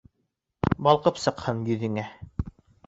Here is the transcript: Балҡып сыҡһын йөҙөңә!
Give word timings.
Балҡып 0.89 1.21
сыҡһын 1.27 1.63
йөҙөңә! 1.71 2.11